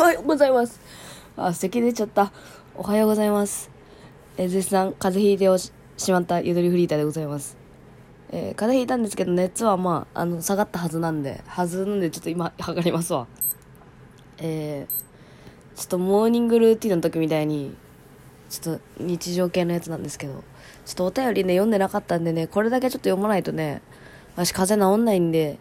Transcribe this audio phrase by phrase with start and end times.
[0.00, 0.80] おはようございます。
[1.36, 2.32] あ、咳出ちゃった。
[2.74, 3.70] おはようございます。
[4.38, 5.70] えー絶賛、風邪ひいておし
[6.08, 7.58] まったゆとりフリーターでございます。
[8.30, 13.26] えー風邪ひいたんですけど、熱はまあ、あの、下がったはずなんで、はずなんで、ちょっと今、測りますわ。
[14.38, 17.76] えー、ちょっとモーニングルーティンの時みたいに、
[18.48, 20.42] ちょっと日常系のやつなんですけど、
[20.86, 23.82] ちょっとお便りね、読んでなかったんでね、これだけちょっと読まないとね、
[24.34, 25.58] 私風邪治んないんで、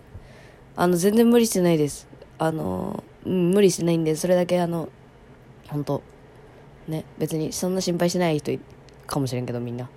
[0.78, 2.08] あの、全然無理してないです。
[2.38, 4.90] あの、うん、無理してないんで、それだけあの、
[5.68, 6.02] 本当
[6.88, 8.52] ね、別にそんな心配してない人
[9.06, 9.90] かもしれんけど、みんな。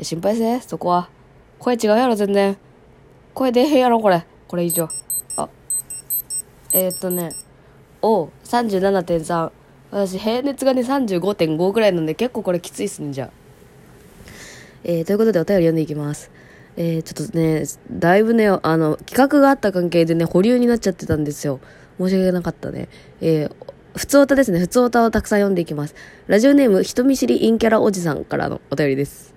[0.00, 1.08] 心配せそこは。
[1.58, 2.56] 声違うやろ、全然。
[3.32, 4.24] 声出へんやろ、これ。
[4.48, 4.88] これ以上。
[5.36, 5.48] あ。
[6.72, 7.34] えー、っとね、
[8.02, 9.50] お37.3。
[9.90, 13.30] 私、平熱がね、35.5ぐらいなんで、結構これきついっすね、じゃあ。
[14.84, 16.30] えー、ということでお便り読んでいきます。
[16.76, 21.60] えー、ちょっとね、だいぶね、あの、企画があった関係でね、保留になっちゃってたんですよ。
[21.98, 22.88] 申し訳なかったね。
[23.20, 23.50] えー、
[23.96, 24.58] 普通歌ですね。
[24.58, 25.94] 普通歌をたくさん読んでいきます。
[26.26, 29.34] ラジオネーム、人見知り陰キャラおじさんからのお便りです。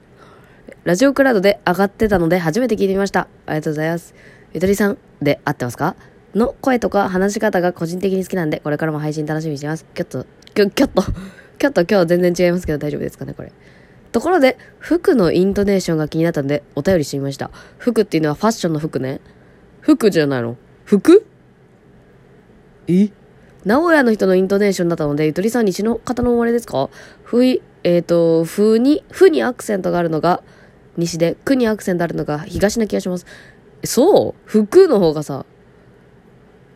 [0.84, 3.28] ラジオクラウドで上がってたので初めて聞いてみました。
[3.46, 4.16] ありがとうございます。
[4.54, 5.96] ゆとりさんで合ってますか？
[6.36, 9.86] の声とか話し方が個人的に好きなんで、これからも配信楽しみにしてます。
[9.94, 11.04] キョッと、キョキョッと、
[11.60, 13.52] キョッと今日全然違いますけど大丈夫ですかね、これ。
[14.12, 17.52] ところで、服のイントネーションが気になったんで、お便りしてみました。
[17.78, 19.20] 服っていうのはファッションの服ね。
[19.82, 20.58] 服じゃないの？
[20.86, 21.26] 服？
[22.88, 23.10] え？
[23.66, 26.90] 名古屋の人のイントネーションだったので、ゆとりさん西の方の生まれですか？
[27.24, 30.42] ふい、えっ、ー、と、ふに、ふにアクセントがあるのが
[30.96, 33.26] 西で、くにアクセントあるのが東な気がします。
[33.84, 34.42] そう？
[34.46, 35.46] 服の方がさ、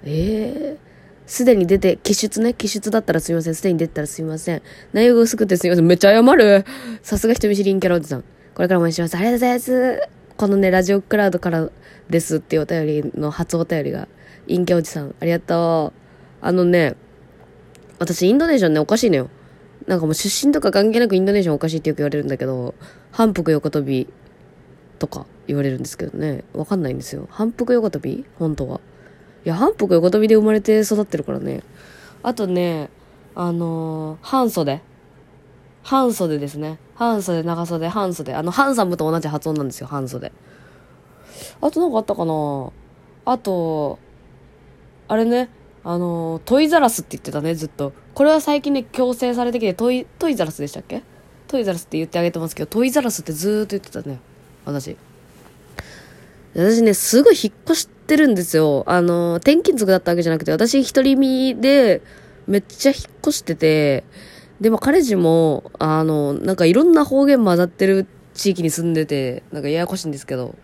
[0.03, 0.91] ええ
[1.27, 2.53] すでに出て、気出ね。
[2.53, 3.55] 気出だったらすみません。
[3.55, 4.61] すでに出てたらすみません。
[4.91, 5.85] 内容が薄くてすみません。
[5.85, 6.65] めっちゃ謝る。
[7.03, 8.23] さすが人見知りんキャラおじさん。
[8.53, 9.15] これからもお願いします。
[9.15, 10.09] ありがとうございます。
[10.35, 11.69] このね、ラジオクラウドから
[12.09, 14.09] ですっていうお便りの初お便りが、
[14.49, 15.15] 陰キャおじさん。
[15.21, 16.00] ありがとう。
[16.41, 16.95] あのね、
[17.99, 19.29] 私インドネションね、おかしいのよ。
[19.87, 22.75] なんかもう出身とか関係なくインドネションおかしいってよく言われるんだけど、
[23.11, 24.07] 反復横跳び
[24.99, 26.43] とか言われるんですけどね。
[26.53, 27.27] わかんないんですよ。
[27.31, 28.25] 反復横跳び？
[28.37, 28.79] 本当は。
[29.45, 31.63] いや、反復横跳びで生まれて育ってるからね。
[32.23, 32.89] あとね、
[33.33, 34.81] あのー、半袖。
[35.83, 36.77] 半袖ですね。
[36.95, 38.35] 半袖、長袖、半袖。
[38.35, 40.31] あの、ハンサムと同じ発音なんですよ、半袖。
[41.59, 42.71] あとなんかあったかな
[43.25, 43.97] あと、
[45.07, 45.49] あれね、
[45.83, 47.93] あの、トイザラスって言ってたね、ずっと。
[48.13, 51.01] これは最近ね、強制されてきて、トイ、トイザラスでしたっけ？
[51.47, 54.19] トイザラスって言ってあげてますけど、トイザラスってずーっと言ってたね。
[54.63, 54.95] 私。
[56.53, 58.83] 私ね、すぐ引っ越してるんですよ。
[58.85, 62.01] あの、転勤族だったわけじゃなくて、私一人身で、
[62.47, 64.03] めっちゃ引っ越してて、
[64.59, 70.55] でも彼氏も、あの、なんかいろんな方言混ざってる地域に住んでて、なんかややこしいんですけど。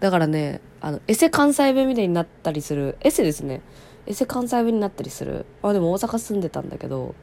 [0.00, 2.96] だからね、あの、エセ関西弁みたいになったりする。
[3.00, 3.62] エセですね。
[4.08, 5.44] エセ関西弁になったりする？
[5.62, 7.14] あ、でも大阪住んでたんだけど、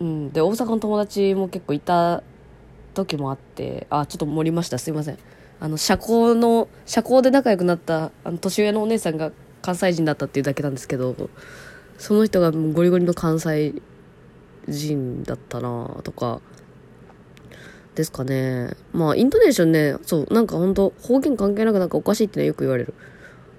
[0.00, 0.32] うん。
[0.32, 2.24] で、大阪の友達も結構いた
[2.94, 4.78] 時もあって、あ、ちょっと盛りました。
[4.78, 5.18] すいません。
[5.60, 9.30] あの、社交の、社交で仲良くなった、あの、年上のお姉さんが
[9.62, 11.14] 関西人だったっていうだけなんですけど、
[11.96, 13.74] その人がもうゴリゴリの関西
[14.68, 16.40] 人だったなとか、
[17.94, 18.72] ですかね。
[18.92, 22.92] まあ、イントネーションね、そう、なんかほんと、方言関係なくなんかおかしいってね、よく言われる。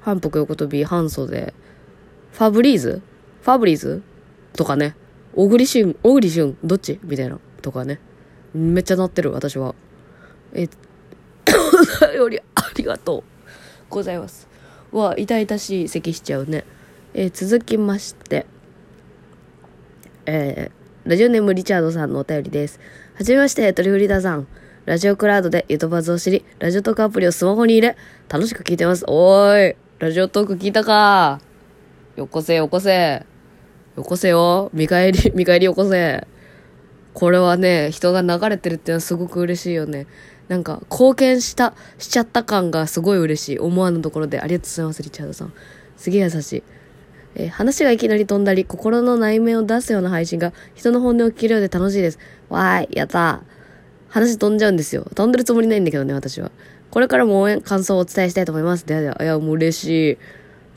[0.01, 1.53] 反復横跳び、反袖、
[2.33, 3.01] ファブリーズ？
[3.41, 4.01] ファブリーズ？
[4.53, 4.95] とかね。
[5.35, 6.99] 小栗旬、小栗旬、どっち？
[7.03, 7.39] みたいな。
[7.61, 7.99] とかね。
[8.53, 9.75] めっちゃなってる、私は。
[10.53, 10.67] え、
[11.47, 13.23] お便りありがとう
[13.89, 14.47] ございます。
[14.91, 16.63] わ、痛々しい咳しちゃうね。
[17.13, 18.45] え続きまして、
[20.25, 20.77] えー
[21.09, 22.81] ラジオネームリチャードさんのお便りです。
[23.13, 24.45] はじめまして、トリフリーダーさん。
[24.83, 27.95] ラジオクラウドでゆとばずを知り、ラジオトークアプリをスマホに入れ、
[28.27, 29.05] 楽しく聞いてます。
[29.07, 31.39] おーい、ラジオトーク聞いたか
[32.17, 33.23] よこせよこせ。
[33.95, 34.71] よこせよ。
[34.73, 36.25] 見返り、 見返りよこせ。
[37.13, 40.07] これはね、人が流れてるってのはすごく嬉しいよね。
[40.47, 43.59] なんか、貢献した、しちゃった感がすごい嬉しい。
[43.59, 44.39] 思わぬところで。
[44.39, 45.53] ありがとうございます、リチャードさん。
[45.95, 46.63] すげえ優しい。
[47.35, 52.17] えー話がいきなり飛んだり、心の内面を出すような配信が、人の本音を聞けるようで楽しいです。
[52.49, 53.43] わーい、やった。
[54.09, 55.05] 話飛んじゃうんですよ。
[55.13, 56.49] 飛んでるつもりないんだけどね、私は。
[56.89, 58.87] これからも応援、感想をお伝えしたいと思います。
[58.87, 60.17] ではでは、いや、もう嬉しい。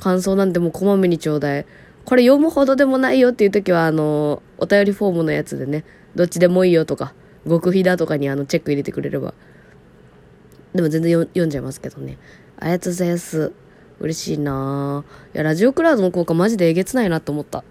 [0.00, 1.66] 感想なんてもうこまめにちょうだい。
[2.04, 7.14] これ読むほどでもないよっていう時は、あの、お便りフォームのやつでね、どっちでもいいよとか、
[7.48, 9.34] 極秘だとかにあの、チェック入れてくれれば。
[10.74, 12.18] でも全然読んじゃいますけどね。
[12.58, 13.52] ありがとうございます。
[14.00, 15.34] 嬉しいなぁ。
[15.34, 17.64] いや、ラジオクラウドの効果マジでえげつないなと思った。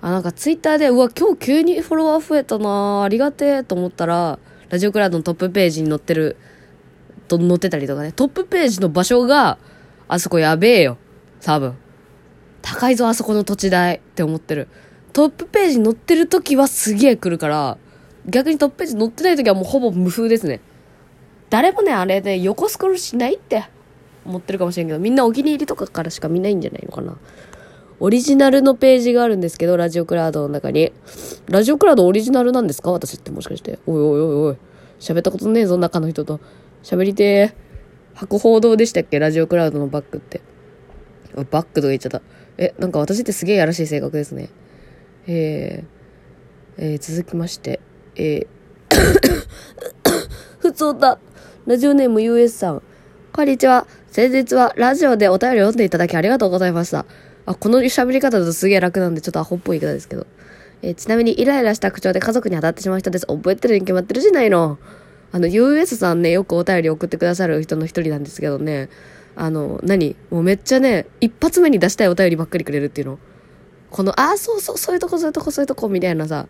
[0.00, 3.02] あ、なんかツイッターで、うわ、今日急にフォロワー増えたなぁ。
[3.02, 4.38] ありがてえと思ったら、
[4.70, 6.36] ラジオクラウドのトップページに載ってる、
[7.28, 8.12] と載ってたりとかね。
[8.12, 9.58] トップページの場所が、
[10.08, 10.98] あそこやべえよ。
[11.42, 11.74] 多分。
[12.62, 14.68] 高いぞ、あそこの土地代って思ってる。
[15.12, 17.78] トップページに載ってる時はすげえ来るから、
[18.26, 20.60] 逆にトップページ載ってない時はもうほぼ無風ですね。
[21.50, 23.64] 誰もね、あれで横スクロールしないって
[24.26, 27.16] 思ってるかもしれんけど、みんなお気に入りとかからしか見ないんじゃないのかな。
[28.00, 30.92] オリジナルのページがあるんですけど、ラジオクラウドの中に。
[31.46, 32.92] ラジオクラウドオリジナルなんですか？
[32.92, 33.78] 私ってもしかして。
[33.86, 34.56] おいおいおいおい。
[35.00, 36.38] 喋ったことねえぞ、中の人と。
[36.82, 37.52] 喋りてー。
[38.14, 39.18] 博報堂でしたっけ？
[39.18, 40.42] ラジオクラウドのバックって。
[41.44, 42.22] バックとか言っちゃった。
[42.56, 44.48] え、なんか私ってすげえやらしい性格ですね。
[45.26, 47.80] えー、えー、続きまして、
[48.16, 48.46] えー、
[50.60, 51.18] ふつおた。
[51.66, 52.82] ラジオネーム US さん。
[53.32, 53.86] こんにちは。
[54.10, 57.04] 先日はラジオでお便りを読んでいただきありがとうございました。
[57.46, 60.26] あ、この喋り方だとすげえ楽なんでちょっとアホっぽい言い方ですけど。
[60.82, 63.26] えーちなみにイライラした口調で家族に当たってしまう人です。
[63.26, 64.78] 覚えてるに決まってるじゃないの。
[65.30, 68.88] あの、US さんね、よくお便り送ってくださる人の一人なんですけどね。
[69.40, 73.18] あの、何もうめっちゃね、一発目に出したいお便りばっかりくれるっていうの。
[73.90, 76.48] この、ああ、そうそう、そういうとこ、そういうとこ、そういうとこ、みたいなさ、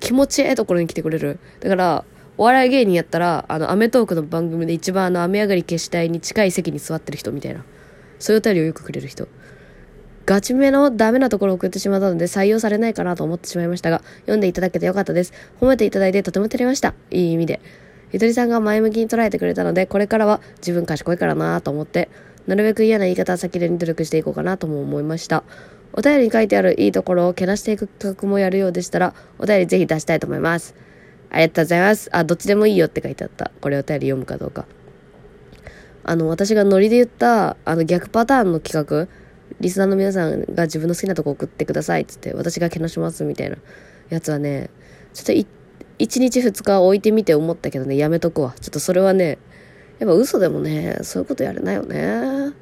[0.00, 1.38] 気持ちええところに来てくれる。
[1.60, 2.04] だから、
[2.38, 7.64] お笑い芸人やったら、あの、アメトークの番組で一番あの、雨上がり消したいに近い席に座ってる人みたいな。
[8.18, 9.28] そういうお便りをよくくれる人。
[10.24, 15.32] ガチめのダメなところを送ってしまったので採用されないかなと思ってしまいましたが、読んでいただけてよかったです。
[15.60, 16.94] 褒めていただいてとても照れました。
[17.10, 17.60] いい意味で。
[18.12, 22.08] ゆとりさんが前向きに捉えてくれたので、これからは自分賢いからなと思って、
[22.46, 25.44] なるべく嫌な言い方は避けるように努力していこうかなとも思いました。
[25.94, 30.74] お便りに書いてあるいいところをけなしていく企画もやるようでしたら、お便りぜひ出したいと思います。
[31.30, 32.08] ありがとうございます。
[32.12, 33.50] あ、どっちでもいいよって書いてあった。
[33.60, 34.66] これお便り読むかどうか。
[36.04, 39.08] あの、私がノリで言った、あの、逆パターンの企画、
[39.60, 43.56] リスナーの皆さんが自分の好きなとこ送ってくださいっつって、私がけなしますみたいな
[44.10, 44.70] やつはね、
[45.14, 45.61] ちょっと、
[46.02, 48.54] 1日2日置いてみて思ったけどね、やめとくわ。
[48.60, 49.38] ちょっとそれはね、
[49.98, 52.52] やっぱ嘘でもね、そういうことやれないよね。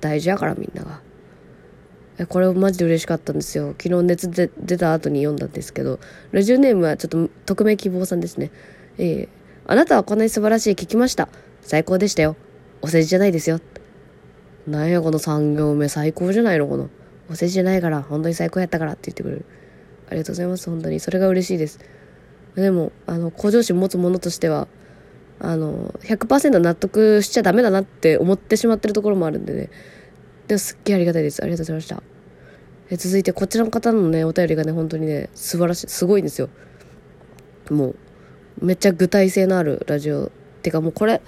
[0.00, 1.00] 大事やからみんなが。
[2.18, 3.74] えこれマジで嬉しかったんですよ。
[3.80, 6.00] 昨日熱で出た後に読んだんですけど、
[6.32, 8.50] ラジオネームはちょっと匿名希望さんですね。
[8.98, 9.38] えー
[9.70, 11.28] あなたはこんなに素晴らしい聞きました。
[11.60, 12.36] 最高でしたよ。
[12.80, 13.60] お世辞じゃないですよ。
[14.66, 16.88] なんやこの3行目最高じゃないのこの。
[17.30, 19.44] お世辞じゃないから、本当に最高やったからって言ってくれる。
[20.08, 21.00] ありがとうございます、本当に。
[21.00, 21.80] それが嬉しいです。
[22.60, 24.68] でも、あの、向上心持つ者としては、
[25.40, 29.70] あの、100%納得しちゃダメだなって思ってしまってるところもあるんでね。
[30.48, 31.42] でもすっげえありがたいです。
[31.42, 32.02] ありがとうございました。
[32.90, 36.48] え続いて、こちらの方のね、お便りがね、本当にね、素晴らしい、すごいんですよ。
[37.70, 37.96] もう、
[38.60, 40.32] めっちゃ具体性のあるラジオ。
[40.62, 41.20] てかもうこれ、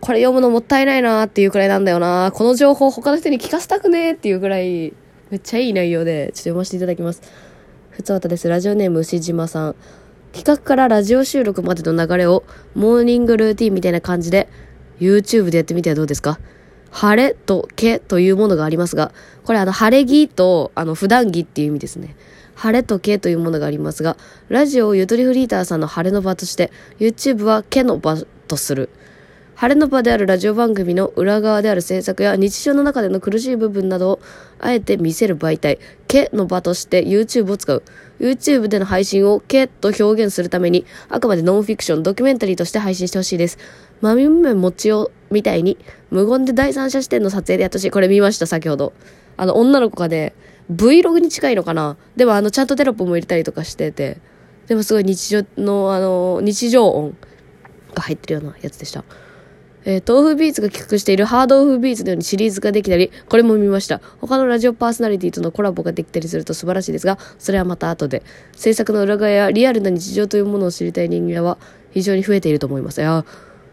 [0.00, 4.94] これ読むのもったいないなっていうくらいなんだよなこの情報他の人に聞かせたくねーっていうくらい、
[5.30, 7.22] めっちゃいい内容で、ちょっと読ませていただきます。
[7.90, 8.48] ふつおたです。
[8.48, 9.76] ラジオネーム牛島さん。
[10.34, 12.42] 企画からラジオ収録までの流れを、
[12.74, 14.48] モーニングルーティンみたいな感じで、
[14.98, 16.40] YouTube でやってみてはどうですか？
[16.90, 19.12] 晴れとけというものがありますが、
[19.44, 22.16] これあの、晴れ着と、あの、普段着っていう意味ですね。
[22.56, 24.16] 晴れとけというものがありますが、
[24.48, 28.16] ラジオをゆとりフリーターさんの晴れの場として、YouTube はけの場
[28.48, 28.90] とする。
[29.56, 34.20] 晴れの場であるラジオ番組の裏側である制作や日常の中での苦しい部分などを
[34.58, 35.78] あえて見せる媒体、
[36.08, 37.82] けの場として YouTube を使う。
[38.18, 43.58] YouTube での配信をけと表現するために、あくまでノンフィクション、ドキュメンタリーとして配信してほしいです。
[44.00, 45.78] まみむめもちおみたいに、
[46.10, 47.90] 無言で第三者視点の撮影でやってほしい。
[47.90, 48.92] これ見ました、先ほど。
[49.36, 50.34] あの、女の子がね、
[50.72, 51.96] Vlog に近いのかな？
[52.16, 54.18] でもあの、ちゃんとテロップも入れたりとかしてて、
[54.66, 57.16] でもすごい日常の、あの、日常音
[57.94, 59.04] が入ってるようなやつでした。
[59.86, 64.00] えー豆腐ビーツが企画しているハードオフビーツのようにシリーズができたり、これも見ました。
[64.20, 68.22] 他のラジオパーソナリティとのコラボができたりすると素晴らしいですが、それはまた後で。
[68.56, 71.58] 制作の裏側やリアルな日常というものを知りたい人間は
[71.90, 73.00] 非常に増えていると思います。
[73.00, 73.24] いや、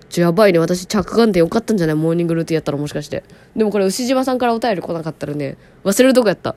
[0.10, 0.60] ちょ、やばいね。
[0.60, 1.96] 私着眼点よかったんじゃない？
[1.96, 3.24] モーニングルーティンやったらもしかして。
[3.56, 6.56] でもこれ牛島さんからお便り来なかったらね、忘れるとこやった。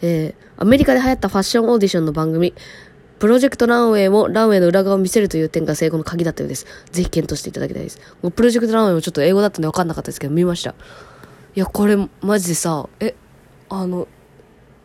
[0.00, 2.54] えーアメリカで流行ったファッションオーディションの番組、
[3.22, 6.66] プロジェクトランウェイもランウェイの裏側を見せるという点が成功の鍵だったようです。
[6.90, 8.00] ぜひ検討していただきたいです。
[8.20, 10.74] もうプロジェクトランウェイもちょっと英語だったんで分かんなかったですけど、見ました。
[11.54, 13.14] いや、これ、マジでさ、え、
[13.68, 14.08] あの、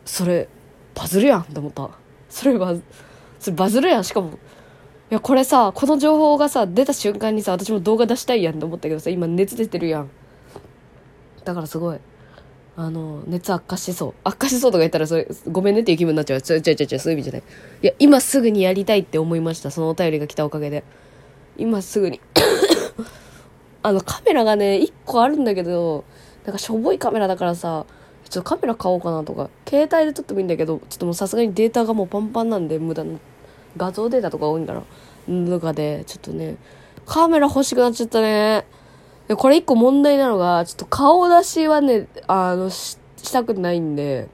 [0.04, 0.48] それ、
[0.94, 1.90] バズるやんって思った。
[2.30, 2.82] それバズ、
[3.40, 4.04] それバズるやん。
[4.04, 4.30] しかも、い
[5.10, 10.10] や、これさ、この情報がさ、出た瞬間にさ、私も動画出したいやんって思ったけどさ、今熱出てるやん。
[11.44, 11.98] だからすごい。
[12.80, 14.14] あの、熱悪化しそう。
[14.22, 16.42] 悪化しそうとか言ったら、それ、ごめんねっていう気分になっちゃう。
[16.42, 17.42] ちょいちょいちょちょ、そういう意味じゃない。
[17.82, 19.72] いや、今すぐにやりたいって思いました。
[19.72, 20.84] そのお便りが来たおかげで。
[21.56, 22.20] 今すぐに。
[23.82, 26.04] あの、カメラがね、1個あるんだけど、
[26.44, 27.84] なんかしょぼいカメラだからさ、
[28.30, 33.18] ちょっとカメラ買おうかなとか、携帯で撮ってもいいんだけど、ちょっともうさすがにデータがもうパンパンなんで、無駄な、
[33.76, 34.84] 画像データとか多いんだな。
[35.50, 36.54] とかで、ちょっとね、
[37.06, 38.64] カメラ欲しくなっちゃったね。
[39.28, 44.28] でこれ一個問題なのが、ちょっと顔出しはね、あの、し、したくないんで、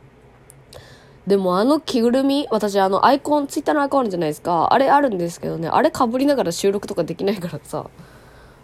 [1.27, 4.73] でもあの着ぐるみ、私あのアイコン、ツイッターのアイコンあるじゃないですか。
[4.73, 7.87] あれあるんですけどね、あれ被りながら収録とかできないからさ、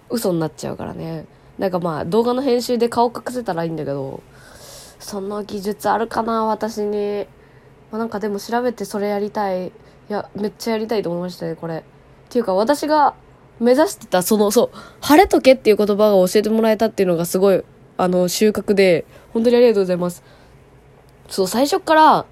[0.09, 1.25] 嘘になっちゃうからね。
[1.59, 4.23] なんかまあ動画の編集で顔隠せたらいいんだけど、
[4.99, 7.27] その技術あるかな、私に。
[7.91, 9.69] まあ、なんかでも調べてそれやりたい。
[9.69, 9.73] い
[10.09, 11.79] や、めっちゃやりたいと思いましたね、これ。
[11.79, 11.83] っ
[12.29, 13.15] ていうか私が
[13.61, 17.63] 目指してた、その、そう、晴れとけっていう言葉が教えてもらえたっていうのがすごい、
[17.99, 20.25] あの、収穫で、本当にありがとうございます。
[21.29, 22.27] そう、最初から、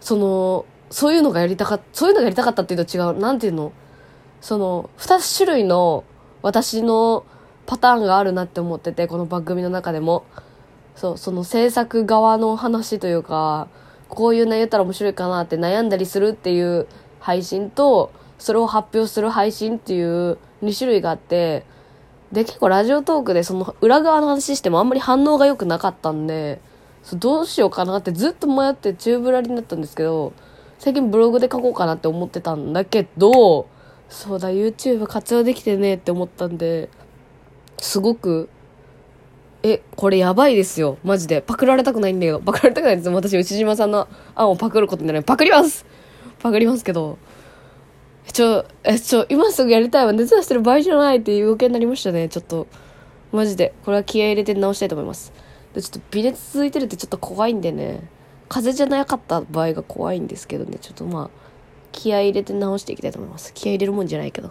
[0.00, 3.18] その、そういうのがやりたかった、そういうのがやりたかったっていうと違う。
[3.18, 3.72] なんていうの？
[4.40, 6.04] その、二種類の
[6.42, 7.24] 私の
[7.66, 10.24] パターンがあるなって思ってて、この番組の中でも。
[10.96, 13.68] そう、その制作側の話というか、
[14.08, 16.86] こういう内容ったら面白いかなって悩んだりするっていう
[17.20, 18.10] 配信と、
[18.42, 21.64] それを発表する配信っていう2種類があって、
[22.32, 26.60] で、結構ラジオトークでその裏側の話してもあんまり反応が良くなかったんで、
[27.14, 30.32] どうしようかなってずっと迷って宙ぶらりになったんですけど、
[30.80, 33.68] 最近ブログで書こうかなって思ってたんだけど、
[34.08, 36.90] そうだ、YouTube 活用できてねって思ったんで、
[37.78, 38.48] すごく、
[39.62, 40.98] え、これやばいですよ。
[41.04, 41.42] マジで。
[41.42, 42.40] パクられたくないんだけど。
[42.40, 43.08] パクられたくないです。
[43.10, 45.22] 私、内島さんの案をパクることになる。
[45.22, 45.86] パクります
[46.40, 47.18] パクりますけど。
[48.32, 50.12] ちょ、え、ちょ、今すぐやりたいわ。
[50.12, 52.28] 熱出してる場合じゃないっていう余計になりましたね。
[52.28, 52.66] ちょっと。
[53.32, 53.74] マジで。
[53.84, 55.32] これは気合入れて直したいと思います。
[55.74, 58.08] で、ちょっと微熱続いてるってちょっと怖いんでね。
[58.48, 60.78] 風邪じゃなかった場合が怖いんですけどね。
[60.80, 61.30] ちょっとまあ、
[61.90, 63.52] 気合入れて直していきたいと思います。
[63.54, 64.50] 気合入れるもんじゃないけど。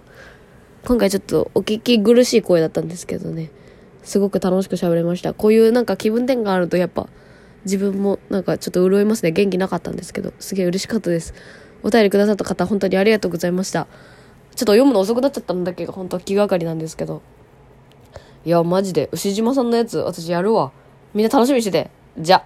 [0.85, 3.51] 今回ちょっとお聞き苦しい声だったんですけどね。
[4.03, 5.33] すごく楽しく喋れました。
[5.33, 7.07] こういうなんか気分転換あるとやっぱ
[7.65, 9.31] 自分もなんかちょっと潤いますね。
[9.31, 11.35] 元気なかったんですけど、すげえ嬉しかったです。
[11.83, 13.87] お便りくださった方本当にありがとうございました。
[14.55, 17.21] ちょっと読むの遅くなっちゃったんだけど、本当は気がかりなんですけど。
[18.45, 20.71] いや、マジで、牛島さんのやつ私やるわ。
[21.13, 21.89] みんな楽しみにしてて。
[22.17, 22.43] じゃ。